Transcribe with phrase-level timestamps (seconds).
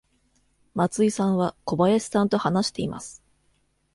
[0.73, 3.21] 松井さんは小林さんと話しています。